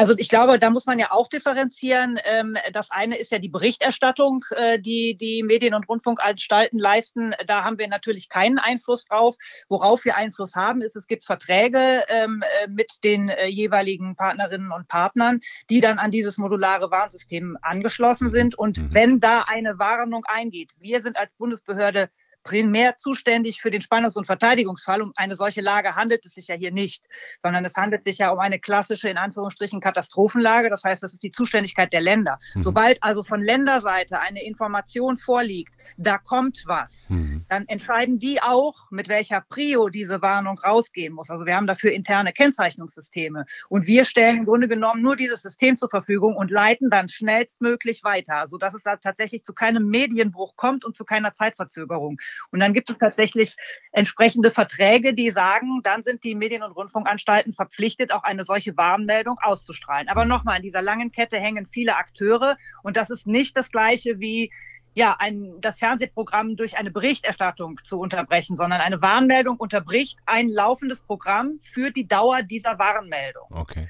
[0.00, 2.18] Also ich glaube, da muss man ja auch differenzieren.
[2.24, 7.34] Ähm, das eine ist ja die Berichterstattung, äh, die die Medien- und Rundfunkanstalten leisten.
[7.44, 9.36] Da haben wir natürlich keinen Einfluss drauf.
[9.68, 14.72] Worauf wir Einfluss haben, ist, es gibt Verträge ähm, äh, mit den äh, jeweiligen Partnerinnen
[14.72, 18.54] und Partnern, die dann an dieses modulare Warnsystem angeschlossen sind.
[18.54, 18.94] Und mhm.
[18.94, 22.08] wenn da eine Warnung eingeht, wir sind als Bundesbehörde
[22.42, 25.02] primär zuständig für den Spannungs- und Verteidigungsfall.
[25.02, 27.04] Um eine solche Lage handelt es sich ja hier nicht,
[27.42, 30.70] sondern es handelt sich ja um eine klassische, in Anführungsstrichen, Katastrophenlage.
[30.70, 32.38] Das heißt, das ist die Zuständigkeit der Länder.
[32.54, 32.62] Mhm.
[32.62, 37.44] Sobald also von Länderseite eine Information vorliegt, da kommt was, mhm.
[37.48, 41.30] dann entscheiden die auch, mit welcher Prio diese Warnung rausgehen muss.
[41.30, 43.44] Also wir haben dafür interne Kennzeichnungssysteme.
[43.68, 48.04] Und wir stellen im Grunde genommen nur dieses System zur Verfügung und leiten dann schnellstmöglich
[48.04, 52.18] weiter, sodass es da tatsächlich zu keinem Medienbruch kommt und zu keiner Zeitverzögerung.
[52.50, 53.56] Und dann gibt es tatsächlich
[53.92, 59.38] entsprechende Verträge, die sagen, dann sind die Medien- und Rundfunkanstalten verpflichtet, auch eine solche Warnmeldung
[59.42, 60.08] auszustrahlen.
[60.08, 64.18] Aber nochmal, in dieser langen Kette hängen viele Akteure und das ist nicht das Gleiche
[64.20, 64.50] wie
[64.94, 71.02] ja, ein, das Fernsehprogramm durch eine Berichterstattung zu unterbrechen, sondern eine Warnmeldung unterbricht ein laufendes
[71.02, 73.46] Programm für die Dauer dieser Warnmeldung.
[73.50, 73.88] Okay.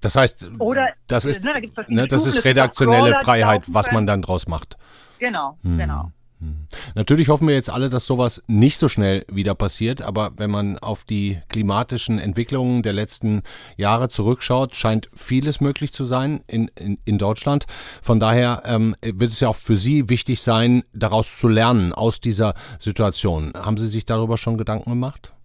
[0.00, 1.54] Das heißt, Oder, das ist, ne,
[1.88, 4.76] ne, das ist redaktionelle Freiheit, was man dann draus macht.
[5.18, 5.78] Genau, hm.
[5.78, 6.12] genau.
[6.40, 6.66] Hm.
[6.94, 10.78] Natürlich hoffen wir jetzt alle, dass sowas nicht so schnell wieder passiert, aber wenn man
[10.78, 13.42] auf die klimatischen Entwicklungen der letzten
[13.76, 17.66] Jahre zurückschaut, scheint vieles möglich zu sein in, in, in Deutschland.
[18.02, 22.20] Von daher ähm, wird es ja auch für Sie wichtig sein, daraus zu lernen aus
[22.20, 23.52] dieser Situation.
[23.54, 25.35] Haben Sie sich darüber schon Gedanken gemacht?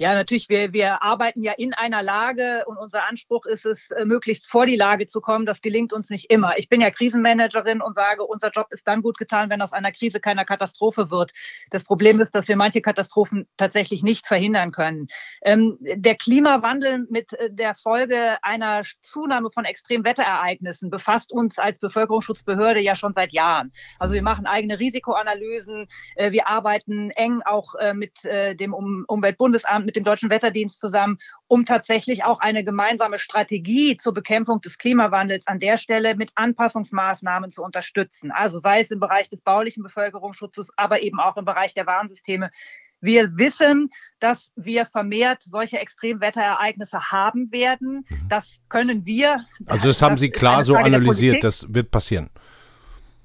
[0.00, 4.06] Ja, natürlich, wir, wir arbeiten ja in einer Lage und unser Anspruch ist es, äh,
[4.06, 5.44] möglichst vor die Lage zu kommen.
[5.44, 6.56] Das gelingt uns nicht immer.
[6.56, 9.92] Ich bin ja Krisenmanagerin und sage, unser Job ist dann gut getan, wenn aus einer
[9.92, 11.32] Krise keiner Katastrophe wird.
[11.68, 15.06] Das Problem ist, dass wir manche Katastrophen tatsächlich nicht verhindern können.
[15.42, 22.80] Ähm, der Klimawandel mit äh, der Folge einer Zunahme von Extremwetterereignissen befasst uns als Bevölkerungsschutzbehörde
[22.80, 23.70] ja schon seit Jahren.
[23.98, 25.88] Also wir machen eigene Risikoanalysen.
[26.16, 30.78] Äh, wir arbeiten eng auch äh, mit äh, dem um Umweltbundesamt mit dem Deutschen Wetterdienst
[30.78, 36.30] zusammen, um tatsächlich auch eine gemeinsame Strategie zur Bekämpfung des Klimawandels an der Stelle mit
[36.36, 38.30] Anpassungsmaßnahmen zu unterstützen.
[38.30, 42.50] Also sei es im Bereich des baulichen Bevölkerungsschutzes, aber eben auch im Bereich der Warnsysteme.
[43.00, 48.04] Wir wissen, dass wir vermehrt solche Extremwetterereignisse haben werden.
[48.08, 48.28] Mhm.
[48.28, 49.44] Das können wir.
[49.66, 52.30] Also das haben Sie klar so analysiert, das wird passieren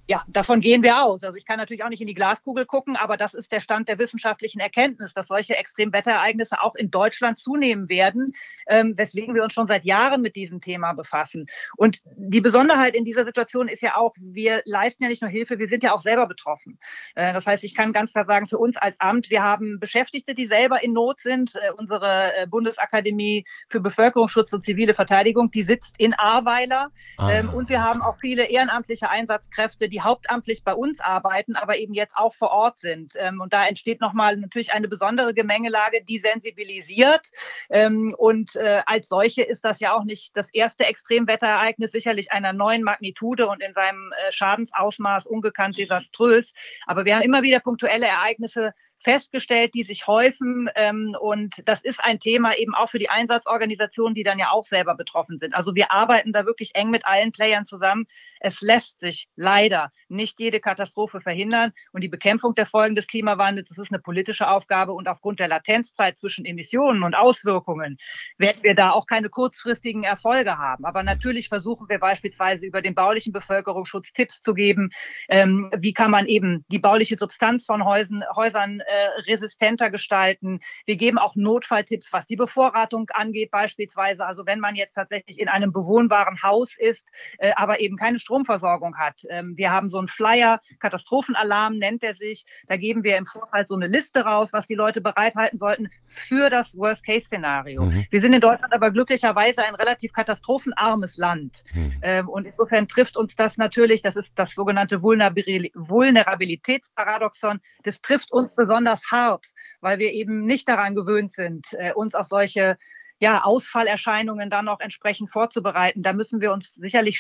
[0.07, 1.23] ja, davon gehen wir aus.
[1.23, 3.89] Also ich kann natürlich auch nicht in die Glaskugel gucken, aber das ist der Stand
[3.89, 8.33] der wissenschaftlichen Erkenntnis, dass solche Extremwetterereignisse auch in Deutschland zunehmen werden,
[8.67, 11.47] ähm, weswegen wir uns schon seit Jahren mit diesem Thema befassen.
[11.75, 15.57] Und die Besonderheit in dieser Situation ist ja auch, wir leisten ja nicht nur Hilfe,
[15.57, 16.79] wir sind ja auch selber betroffen.
[17.15, 20.35] Äh, das heißt, ich kann ganz klar sagen, für uns als Amt, wir haben Beschäftigte,
[20.35, 21.55] die selber in Not sind.
[21.55, 26.89] Äh, unsere äh, Bundesakademie für Bevölkerungsschutz und zivile Verteidigung, die sitzt in Ahrweiler.
[27.17, 31.77] Ah, ähm, und wir haben auch viele ehrenamtliche Einsatzkräfte, die hauptamtlich bei uns arbeiten, aber
[31.77, 33.13] eben jetzt auch vor Ort sind.
[33.15, 37.29] Ähm, und da entsteht nochmal natürlich eine besondere Gemengelage, die sensibilisiert.
[37.69, 42.51] Ähm, und äh, als solche ist das ja auch nicht das erste Extremwetterereignis, sicherlich einer
[42.51, 46.53] neuen Magnitude und in seinem äh, Schadensausmaß ungekannt desaströs.
[46.85, 48.73] Aber wir haben immer wieder punktuelle Ereignisse,
[49.05, 50.67] festgestellt, die sich häufen.
[50.75, 54.65] Ähm, und das ist ein Thema eben auch für die Einsatzorganisationen, die dann ja auch
[54.65, 55.53] selber betroffen sind.
[55.53, 58.05] Also wir arbeiten da wirklich eng mit allen Playern zusammen.
[58.39, 61.71] Es lässt sich leider nicht jede Katastrophe verhindern.
[61.93, 64.93] Und die Bekämpfung der Folgen des Klimawandels, das ist eine politische Aufgabe.
[64.93, 67.97] Und aufgrund der Latenzzeit zwischen Emissionen und Auswirkungen
[68.39, 70.83] werden wir da auch keine kurzfristigen Erfolge haben.
[70.83, 74.89] Aber natürlich versuchen wir beispielsweise über den baulichen Bevölkerungsschutz Tipps zu geben.
[75.29, 78.94] Ähm, wie kann man eben die bauliche Substanz von Häusern, Häusern äh,
[79.27, 80.59] resistenter gestalten.
[80.85, 84.25] Wir geben auch Notfalltipps, was die Bevorratung angeht beispielsweise.
[84.25, 88.97] Also wenn man jetzt tatsächlich in einem bewohnbaren Haus ist, äh, aber eben keine Stromversorgung
[88.97, 89.21] hat.
[89.29, 92.45] Ähm, wir haben so einen Flyer, Katastrophenalarm nennt er sich.
[92.67, 96.49] Da geben wir im Vorfall so eine Liste raus, was die Leute bereithalten sollten für
[96.49, 97.83] das Worst-Case-Szenario.
[97.85, 98.05] Mhm.
[98.09, 101.63] Wir sind in Deutschland aber glücklicherweise ein relativ katastrophenarmes Land.
[101.73, 101.93] Mhm.
[102.01, 108.49] Ähm, und insofern trifft uns das natürlich, das ist das sogenannte Vulnerabilitätsparadoxon, das trifft uns
[108.55, 109.47] besonders besonders hart,
[109.81, 112.77] weil wir eben nicht daran gewöhnt sind, äh, uns auf solche
[113.19, 116.03] ja, Ausfallerscheinungen dann auch entsprechend vorzubereiten.
[116.03, 117.17] Da müssen wir uns sicherlich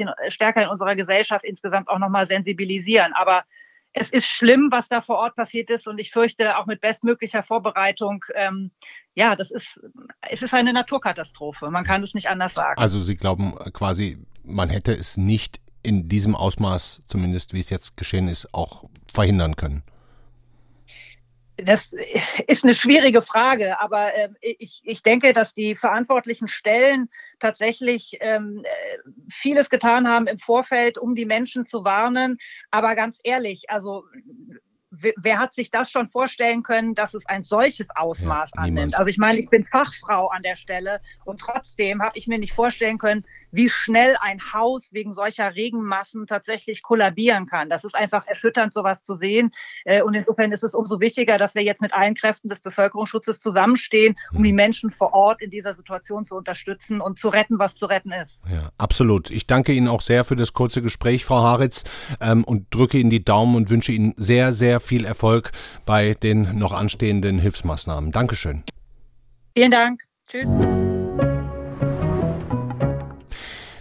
[0.00, 3.12] in, stärker in unserer Gesellschaft insgesamt auch nochmal sensibilisieren.
[3.14, 3.44] Aber
[3.92, 5.86] es ist schlimm, was da vor Ort passiert ist.
[5.86, 8.72] Und ich fürchte, auch mit bestmöglicher Vorbereitung, ähm,
[9.14, 9.80] ja, das ist,
[10.28, 11.70] es ist eine Naturkatastrophe.
[11.70, 12.78] Man kann es nicht anders sagen.
[12.78, 17.96] Also Sie glauben quasi, man hätte es nicht in diesem Ausmaß, zumindest wie es jetzt
[17.96, 19.84] geschehen ist, auch verhindern können.
[21.56, 21.90] Das
[22.46, 28.64] ist eine schwierige Frage, aber äh, ich, ich denke, dass die verantwortlichen Stellen tatsächlich ähm,
[29.30, 32.38] vieles getan haben im Vorfeld, um die Menschen zu warnen.
[32.70, 34.04] Aber ganz ehrlich, also
[34.90, 38.94] wer hat sich das schon vorstellen können, dass es ein solches Ausmaß ja, annimmt?
[38.94, 42.52] Also ich meine, ich bin Fachfrau an der Stelle und trotzdem habe ich mir nicht
[42.52, 47.68] vorstellen können, wie schnell ein Haus wegen solcher Regenmassen tatsächlich kollabieren kann.
[47.68, 49.50] Das ist einfach erschütternd, sowas zu sehen.
[49.84, 53.40] Äh, und insofern ist es umso wichtiger, dass wir jetzt mit allen Kräften des Bevölkerungsschutzes
[53.40, 54.56] zusammenstehen, um die mhm.
[54.56, 58.44] Menschen vor Ort in dieser Situation zu unterstützen und zu retten, was zu retten ist.
[58.48, 59.30] Ja, absolut.
[59.30, 61.84] Ich danke Ihnen auch sehr für das kurze Gespräch, Frau Haritz,
[62.20, 65.52] ähm, und drücke Ihnen die Daumen und wünsche Ihnen sehr, sehr viel Erfolg
[65.84, 68.12] bei den noch anstehenden Hilfsmaßnahmen.
[68.12, 68.64] Dankeschön.
[69.54, 70.02] Vielen Dank.
[70.28, 70.48] Tschüss.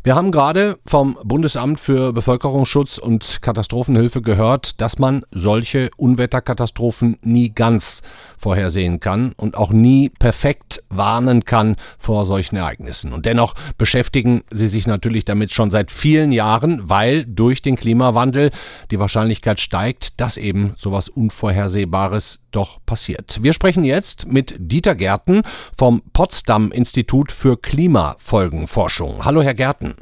[0.06, 7.50] Wir haben gerade vom Bundesamt für Bevölkerungsschutz und Katastrophenhilfe gehört, dass man solche Unwetterkatastrophen nie
[7.50, 8.04] ganz
[8.38, 13.14] vorhersehen kann und auch nie perfekt warnen kann vor solchen Ereignissen.
[13.14, 18.52] Und dennoch beschäftigen sie sich natürlich damit schon seit vielen Jahren, weil durch den Klimawandel
[18.92, 23.40] die Wahrscheinlichkeit steigt, dass eben sowas Unvorhersehbares doch passiert.
[23.42, 25.42] Wir sprechen jetzt mit Dieter Gärten
[25.76, 29.26] vom Potsdam Institut für Klimafolgenforschung.
[29.26, 29.95] Hallo, Herr Gärten.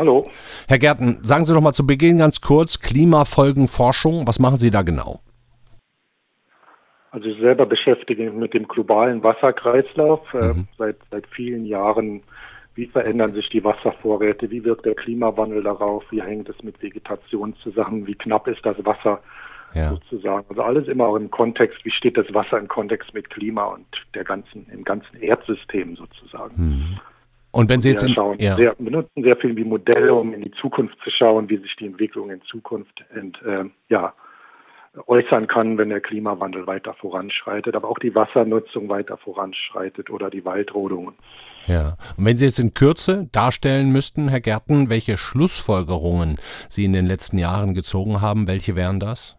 [0.00, 0.30] Hallo.
[0.66, 4.26] Herr Gärten, sagen Sie doch mal zu Beginn ganz kurz Klimafolgenforschung.
[4.26, 5.20] Was machen Sie da genau?
[7.10, 10.68] Also ich selber beschäftige mich mit dem globalen Wasserkreislauf äh, mhm.
[10.78, 12.22] seit, seit vielen Jahren.
[12.74, 14.50] Wie verändern sich die Wasservorräte?
[14.50, 16.02] Wie wirkt der Klimawandel darauf?
[16.08, 18.06] Wie hängt es mit Vegetation zusammen?
[18.06, 19.20] Wie knapp ist das Wasser
[19.74, 19.90] ja.
[19.90, 20.46] sozusagen?
[20.48, 21.84] Also alles immer auch im Kontext.
[21.84, 23.84] Wie steht das Wasser im Kontext mit Klima und
[24.14, 26.54] der ganzen, im ganzen Erdsystem sozusagen?
[26.56, 27.00] Mhm.
[27.52, 28.56] Und wenn Sie jetzt in, schauen, ja.
[28.56, 31.86] sehr, benutzen sehr viel wie Modelle, um in die Zukunft zu schauen, wie sich die
[31.86, 34.14] Entwicklung in Zukunft ent, äh, ja,
[35.06, 40.44] äußern kann, wenn der Klimawandel weiter voranschreitet, aber auch die Wassernutzung weiter voranschreitet oder die
[40.44, 41.14] Waldrodungen.
[41.66, 41.96] Ja.
[42.16, 47.06] Und wenn Sie jetzt in Kürze darstellen müssten, Herr Gärten, welche Schlussfolgerungen Sie in den
[47.06, 49.36] letzten Jahren gezogen haben, welche wären das?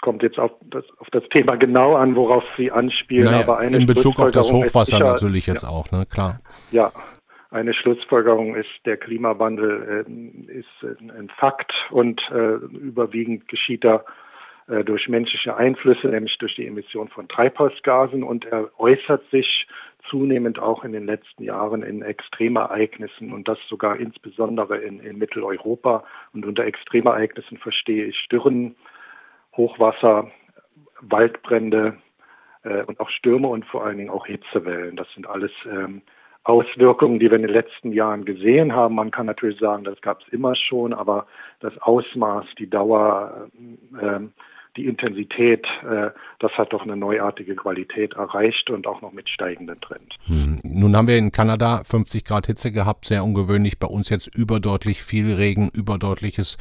[0.00, 3.24] Kommt jetzt auf das, auf das Thema genau an, worauf Sie anspielen.
[3.24, 6.06] Naja, aber eine in Bezug auf das Hochwasser sicher, natürlich jetzt ja, auch, ne?
[6.06, 6.40] Klar.
[6.70, 6.90] Ja,
[7.50, 14.04] eine Schlussfolgerung ist, der Klimawandel äh, ist ein Fakt und äh, überwiegend geschieht er
[14.68, 19.66] äh, durch menschliche Einflüsse, nämlich durch die Emission von Treibhausgasen und er äußert sich
[20.08, 26.04] zunehmend auch in den letzten Jahren in Extremereignissen und das sogar insbesondere in, in Mitteleuropa.
[26.32, 28.76] Und unter Extremereignissen verstehe ich Dürren,
[29.56, 30.30] Hochwasser,
[31.00, 31.96] Waldbrände
[32.64, 34.96] äh, und auch Stürme und vor allen Dingen auch Hitzewellen.
[34.96, 36.02] Das sind alles ähm,
[36.44, 38.94] Auswirkungen, die wir in den letzten Jahren gesehen haben.
[38.94, 41.26] Man kann natürlich sagen, das gab es immer schon, aber
[41.60, 43.48] das Ausmaß, die Dauer,
[44.00, 44.20] äh,
[44.76, 49.80] die Intensität, äh, das hat doch eine neuartige Qualität erreicht und auch noch mit steigenden
[49.80, 50.14] Trend.
[50.26, 50.58] Hm.
[50.62, 53.78] Nun haben wir in Kanada 50 Grad Hitze gehabt, sehr ungewöhnlich.
[53.78, 56.56] Bei uns jetzt überdeutlich viel Regen, überdeutliches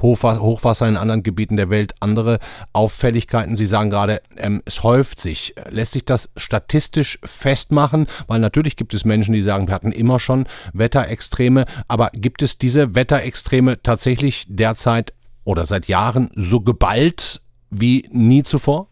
[0.00, 2.38] Hochwasser in anderen Gebieten der Welt, andere
[2.72, 3.56] Auffälligkeiten.
[3.56, 5.54] Sie sagen gerade, ähm, es häuft sich.
[5.70, 8.06] Lässt sich das statistisch festmachen?
[8.26, 12.58] Weil natürlich gibt es Menschen, die sagen, wir hatten immer schon Wetterextreme, aber gibt es
[12.58, 17.43] diese Wetterextreme tatsächlich derzeit oder seit Jahren so geballt
[17.74, 18.88] wie nie zuvor?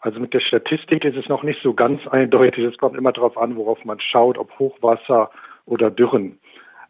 [0.00, 2.64] Also mit der Statistik ist es noch nicht so ganz eindeutig.
[2.64, 5.30] Es kommt immer darauf an, worauf man schaut, ob Hochwasser
[5.66, 6.38] oder Dürren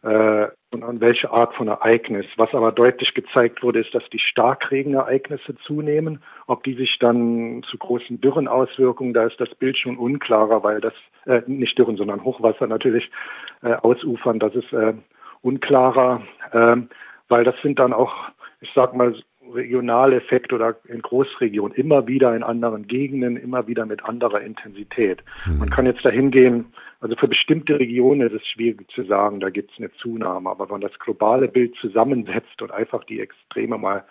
[0.03, 2.27] äh, und an welche Art von Ereignis.
[2.37, 6.23] Was aber deutlich gezeigt wurde, ist, dass die Starkregenereignisse zunehmen.
[6.47, 10.95] Ob die sich dann zu großen Dürrenauswirkungen, da ist das Bild schon unklarer, weil das
[11.25, 13.11] äh, nicht Dürren, sondern Hochwasser natürlich
[13.63, 14.39] äh, ausufern.
[14.39, 14.93] Das ist äh,
[15.41, 16.77] unklarer, äh,
[17.29, 18.15] weil das sind dann auch,
[18.61, 19.15] ich sag mal,
[19.55, 25.23] Regionaleffekt oder in Großregionen, immer wieder in anderen Gegenden, immer wieder mit anderer Intensität.
[25.47, 25.59] Mhm.
[25.59, 26.67] Man kann jetzt dahin gehen,
[27.01, 30.65] also für bestimmte Regionen ist es schwierig zu sagen, da gibt es eine Zunahme, aber
[30.65, 34.05] wenn man das globale Bild zusammensetzt und einfach die Extreme mal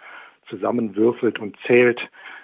[0.49, 1.99] zusammenwürfelt und zählt,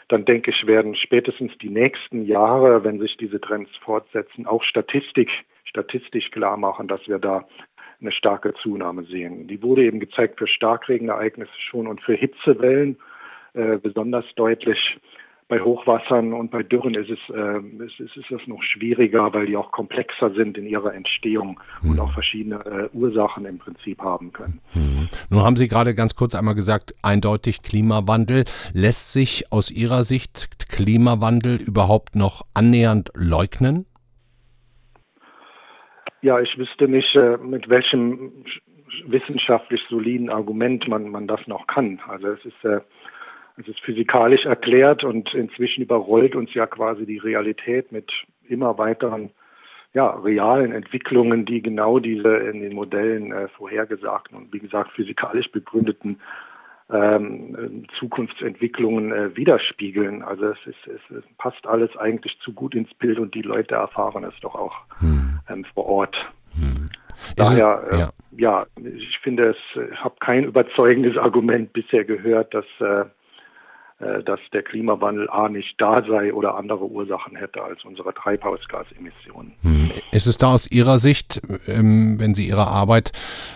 [0.09, 5.29] dann denke ich, werden spätestens die nächsten Jahre, wenn sich diese Trends fortsetzen, auch Statistik,
[5.63, 7.47] statistisch klar machen, dass wir da
[8.01, 9.47] eine starke Zunahme sehen.
[9.47, 12.97] Die wurde eben gezeigt für Starkregenereignisse schon und für Hitzewellen
[13.53, 14.97] äh, besonders deutlich.
[15.49, 19.45] Bei Hochwassern und bei Dürren ist es, äh, ist, ist, ist es noch schwieriger, weil
[19.45, 21.91] die auch komplexer sind in ihrer Entstehung hm.
[21.91, 24.59] und auch verschiedene äh, Ursachen im Prinzip haben können.
[24.71, 25.09] Hm.
[25.29, 28.45] Nun haben Sie gerade ganz kurz einmal gesagt, eindeutig Klimawandel.
[28.73, 33.85] Lässt sich aus Ihrer Sicht Klimawandel überhaupt noch annähernd leugnen?
[36.23, 38.31] Ja, ich wüsste nicht, äh, mit welchem
[39.07, 41.99] wissenschaftlich soliden Argument man, man das noch kann.
[42.07, 42.79] Also es ist, äh,
[43.57, 48.09] es ist physikalisch erklärt und inzwischen überrollt uns ja quasi die Realität mit
[48.47, 49.31] immer weiteren
[49.93, 55.51] ja, realen Entwicklungen, die genau diese in den Modellen äh, vorhergesagten und wie gesagt physikalisch
[55.51, 56.21] begründeten
[56.91, 60.21] ähm, Zukunftsentwicklungen äh, widerspiegeln.
[60.21, 63.75] Also es, ist, es, es, passt alles eigentlich zu gut ins Bild und die Leute
[63.75, 65.39] erfahren es doch auch hm.
[65.49, 66.15] ähm, vor Ort.
[66.55, 66.89] Hm.
[67.35, 68.09] Daher, es, äh, ja.
[68.37, 68.65] ja.
[68.83, 73.05] ich finde es, ich habe kein überzeugendes Argument bisher gehört, dass äh, äh,
[74.25, 79.53] dass der Klimawandel A nicht da sei oder andere Ursachen hätte als unsere Treibhausgasemissionen.
[79.61, 79.91] Hm.
[80.11, 83.11] Ist es da aus Ihrer Sicht, ähm, wenn Sie Ihre Arbeit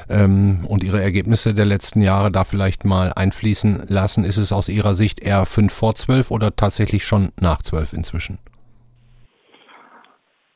[0.10, 4.70] ähm, und Ihre Ergebnisse der letzten Jahre da vielleicht mal einfließen lassen, ist es aus
[4.70, 8.40] Ihrer Sicht eher fünf vor zwölf oder tatsächlich schon nach zwölf inzwischen?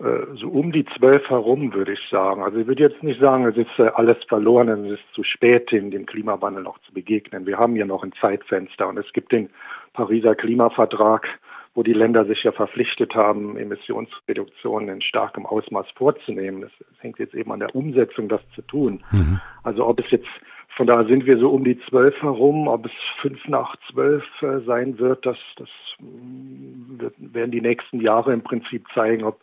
[0.02, 2.44] Äh, so um die zwölf herum, würde ich sagen.
[2.44, 5.72] Also ich würde jetzt nicht sagen, es ist äh, alles verloren, es ist zu spät,
[5.72, 7.46] dem Klimawandel noch zu begegnen.
[7.46, 9.50] Wir haben ja noch ein Zeitfenster und es gibt den
[9.94, 11.28] Pariser Klimavertrag,
[11.76, 16.64] wo die Länder sich ja verpflichtet haben, Emissionsreduktionen in starkem Ausmaß vorzunehmen.
[16.64, 19.04] Es hängt jetzt eben an der Umsetzung, das zu tun.
[19.12, 19.40] Mhm.
[19.64, 20.28] Also ob es jetzt,
[20.76, 24.62] von da sind wir so um die zwölf herum, ob es fünf nach zwölf äh,
[24.66, 29.40] sein wird, das, das mm, werden die nächsten Jahre im Prinzip zeigen, ob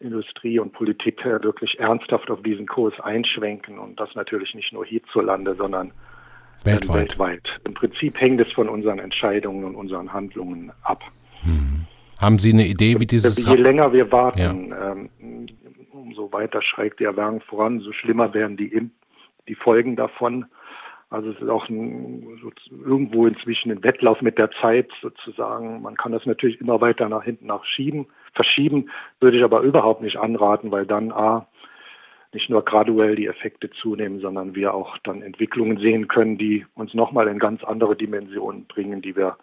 [0.00, 5.54] Industrie und Politik wirklich ernsthaft auf diesen Kurs einschwenken und das natürlich nicht nur hierzulande,
[5.54, 5.92] sondern
[6.64, 6.96] weltweit.
[6.96, 7.60] weltweit.
[7.64, 11.02] Im Prinzip hängt es von unseren Entscheidungen und unseren Handlungen ab.
[11.42, 11.86] Hm.
[12.18, 13.46] Haben Sie eine Idee, wie dieses...
[13.46, 14.92] Je länger wir warten, ja.
[14.92, 15.10] ähm,
[15.92, 18.90] umso weiter schreibt die Erwärmung voran, so schlimmer werden die,
[19.48, 20.46] die Folgen davon.
[21.08, 22.24] Also es ist auch ein,
[22.70, 25.82] irgendwo inzwischen ein Wettlauf mit der Zeit sozusagen.
[25.82, 28.06] Man kann das natürlich immer weiter nach hinten nachschieben.
[28.34, 28.90] Verschieben
[29.20, 31.46] würde ich aber überhaupt nicht anraten, weil dann A,
[32.32, 36.94] nicht nur graduell die Effekte zunehmen, sondern wir auch dann Entwicklungen sehen können, die uns
[36.94, 39.36] nochmal in ganz andere Dimensionen bringen, die wir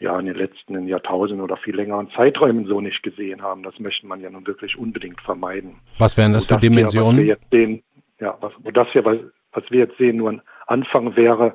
[0.00, 3.62] ja in den letzten Jahrtausenden oder viel längeren Zeiträumen so nicht gesehen haben.
[3.62, 5.76] Das möchte man ja nun wirklich unbedingt vermeiden.
[5.98, 7.24] Was wären das für Dimensionen?
[7.24, 7.82] Hier, was wir jetzt sehen,
[8.20, 9.18] ja, was, wo das hier, was,
[9.52, 11.54] was wir jetzt sehen, nur ein Anfang wäre,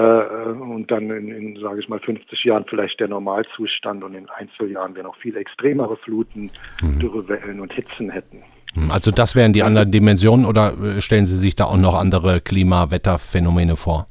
[0.00, 4.94] und dann in, in sage ich mal, 50 Jahren vielleicht der Normalzustand und in Einzeljahren
[4.94, 6.50] wir noch viel extremere Fluten,
[6.82, 6.98] mhm.
[6.98, 8.42] Dürrewellen und Hitzen hätten.
[8.74, 11.94] Hm, also das wären die anderen Dimensionen oder äh, stellen Sie sich da auch noch
[11.94, 14.06] andere Klima-Wetterphänomene vor?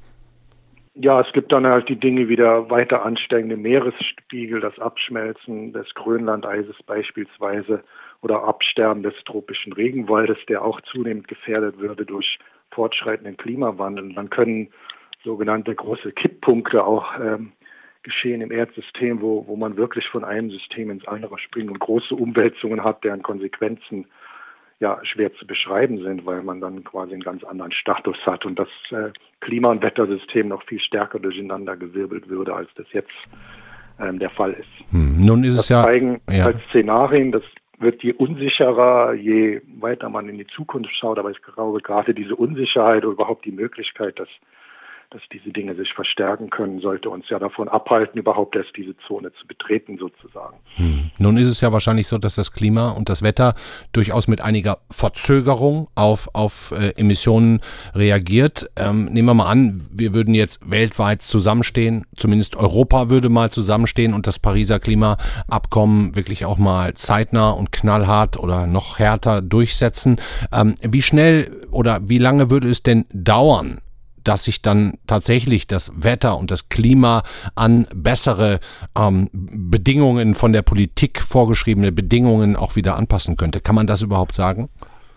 [0.95, 5.93] Ja, es gibt dann halt die Dinge wie der weiter ansteigende Meeresspiegel, das Abschmelzen des
[5.93, 7.83] Grönlandeises beispielsweise
[8.21, 12.39] oder Absterben des tropischen Regenwaldes, der auch zunehmend gefährdet würde durch
[12.71, 14.13] fortschreitenden Klimawandel.
[14.13, 14.69] Dann können
[15.25, 17.51] sogenannte große Kipppunkte auch ähm,
[18.03, 22.15] geschehen im Erdsystem, wo, wo man wirklich von einem System ins andere springt und große
[22.15, 24.05] Umwälzungen hat, deren Konsequenzen
[24.79, 28.59] ja schwer zu beschreiben sind, weil man dann quasi einen ganz anderen Status hat und
[28.59, 29.11] das äh,
[29.41, 33.11] Klima- und Wettersystem noch viel stärker durcheinander gewirbelt würde, als das jetzt
[33.99, 34.91] ähm, der Fall ist.
[34.91, 35.25] Hm.
[35.25, 36.45] Nun ist das es ja zeigen ja.
[36.45, 37.43] als Szenarien, das
[37.79, 42.35] wird je unsicherer, je weiter man in die Zukunft schaut, aber ich glaube gerade diese
[42.35, 44.29] Unsicherheit oder überhaupt die Möglichkeit, dass
[45.11, 49.31] dass diese Dinge sich verstärken können, sollte uns ja davon abhalten, überhaupt erst diese Zone
[49.39, 50.57] zu betreten sozusagen.
[50.75, 51.11] Hm.
[51.19, 53.55] Nun ist es ja wahrscheinlich so, dass das Klima und das Wetter
[53.93, 57.61] durchaus mit einiger Verzögerung auf, auf äh, Emissionen
[57.93, 58.69] reagiert.
[58.75, 64.13] Ähm, nehmen wir mal an, wir würden jetzt weltweit zusammenstehen, zumindest Europa würde mal zusammenstehen
[64.13, 70.19] und das Pariser Klimaabkommen wirklich auch mal zeitnah und knallhart oder noch härter durchsetzen.
[70.51, 73.81] Ähm, wie schnell oder wie lange würde es denn dauern,
[74.27, 77.23] dass sich dann tatsächlich das Wetter und das Klima
[77.55, 78.59] an bessere
[78.97, 83.59] ähm, Bedingungen von der Politik vorgeschriebene Bedingungen auch wieder anpassen könnte.
[83.61, 84.69] Kann man das überhaupt sagen?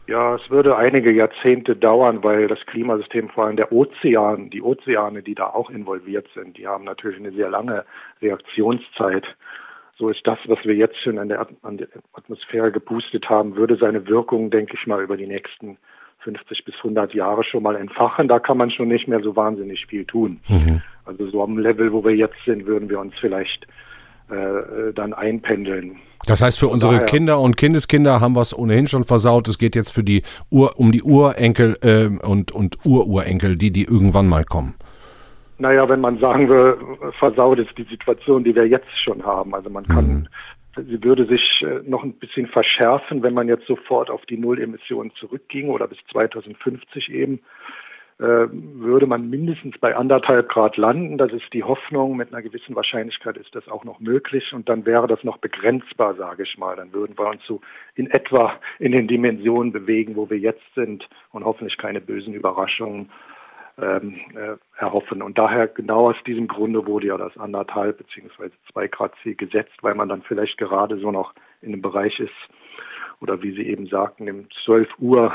[0.08, 5.22] Ja, es würde einige Jahrzehnte dauern, weil das Klimasystem, vor allem der Ozean, die Ozeane,
[5.22, 7.84] die da auch involviert sind, die haben natürlich eine sehr lange
[8.22, 9.26] Reaktionszeit.
[9.98, 11.46] So ist das, was wir jetzt schon an der,
[12.14, 15.76] Atmosphäre gepustet haben, würde seine Wirkung, denke ich mal, über die nächsten
[16.20, 18.28] 50 bis 100 Jahre schon mal entfachen.
[18.28, 20.40] Da kann man schon nicht mehr so wahnsinnig viel tun.
[20.48, 20.82] Mhm.
[21.04, 23.66] Also so am Level, wo wir jetzt sind, würden wir uns vielleicht
[24.30, 25.96] äh, dann einpendeln.
[26.26, 29.48] Das heißt, für unsere Kinder und Kindeskinder haben wir es ohnehin schon versaut.
[29.48, 33.84] Es geht jetzt für die Ur, um die Urenkel äh, und, und Ururenkel, die, die
[33.84, 34.74] irgendwann mal kommen.
[35.60, 36.76] Naja, wenn man sagen will,
[37.18, 39.54] versaut ist die Situation, die wir jetzt schon haben.
[39.54, 40.28] Also man kann mhm
[40.76, 45.12] sie würde sich äh, noch ein bisschen verschärfen, wenn man jetzt sofort auf die Nullemissionen
[45.14, 47.40] zurückging oder bis 2050 eben,
[48.18, 51.18] äh, würde man mindestens bei anderthalb Grad landen.
[51.18, 52.16] Das ist die Hoffnung.
[52.16, 54.52] Mit einer gewissen Wahrscheinlichkeit ist das auch noch möglich.
[54.52, 56.74] Und dann wäre das noch begrenzbar, sage ich mal.
[56.74, 57.60] Dann würden wir uns so
[57.94, 63.10] in etwa in den Dimensionen bewegen, wo wir jetzt sind und hoffentlich keine bösen Überraschungen
[63.80, 65.22] ähm, äh, erhoffen.
[65.22, 69.76] Und daher genau aus diesem Grunde wurde ja das anderthalb beziehungsweise zwei Grad Ziel gesetzt,
[69.82, 72.32] weil man dann vielleicht gerade so noch in einem Bereich ist,
[73.20, 75.32] oder wie Sie eben sagten, im 12 Uhr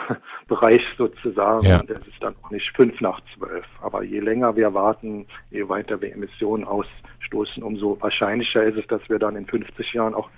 [0.48, 1.66] Bereich sozusagen.
[1.66, 1.82] Ja.
[1.82, 3.66] Und es ist dann auch nicht fünf nach zwölf.
[3.82, 9.02] Aber je länger wir warten, je weiter wir Emissionen ausstoßen, umso wahrscheinlicher ist es, dass
[9.10, 10.30] wir dann in 50 Jahren auch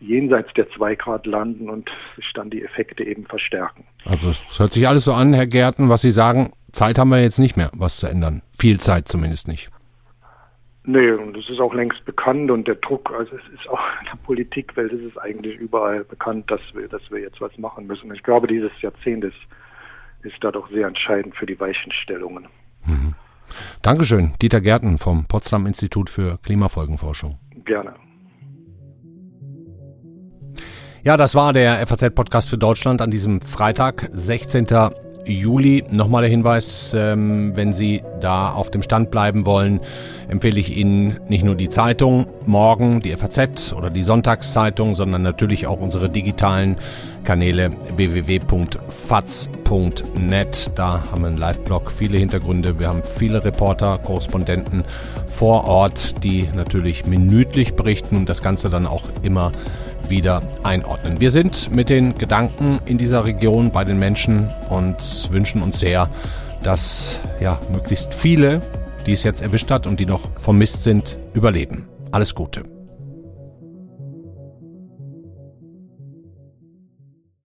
[0.00, 3.84] jenseits der zwei Grad landen und sich dann die Effekte eben verstärken.
[4.04, 7.20] Also es hört sich alles so an, Herr Gärten, was Sie sagen, Zeit haben wir
[7.22, 8.42] jetzt nicht mehr, was zu ändern.
[8.56, 9.70] Viel Zeit zumindest nicht.
[10.84, 14.06] Nee, und das ist auch längst bekannt und der Druck, also es ist auch in
[14.06, 18.12] der Politikwelt ist es eigentlich überall bekannt, dass wir, dass wir jetzt was machen müssen.
[18.14, 19.36] Ich glaube, dieses Jahrzehnt ist,
[20.22, 22.48] ist da doch sehr entscheidend für die Weichenstellungen.
[22.84, 23.14] Mhm.
[23.82, 27.38] Dankeschön, Dieter Gärten vom Potsdam Institut für Klimafolgenforschung.
[27.64, 27.94] Gerne.
[31.04, 34.66] Ja, das war der FAZ-Podcast für Deutschland an diesem Freitag, 16.
[35.24, 35.84] Juli.
[35.90, 39.80] Nochmal der Hinweis, ähm, wenn Sie da auf dem Stand bleiben wollen,
[40.28, 45.66] empfehle ich Ihnen nicht nur die Zeitung morgen, die FAZ oder die Sonntagszeitung, sondern natürlich
[45.66, 46.76] auch unsere digitalen
[47.24, 48.70] Kanäle www.faz.net.
[50.74, 52.78] Da haben wir einen Live-Blog, viele Hintergründe.
[52.78, 54.84] Wir haben viele Reporter, Korrespondenten
[55.26, 59.52] vor Ort, die natürlich minütlich berichten und das Ganze dann auch immer
[60.08, 61.20] wieder einordnen.
[61.20, 64.96] Wir sind mit den Gedanken in dieser Region bei den Menschen und
[65.30, 66.08] wünschen uns sehr,
[66.62, 68.60] dass ja, möglichst viele,
[69.06, 71.88] die es jetzt erwischt hat und die noch vermisst sind, überleben.
[72.10, 72.71] Alles Gute.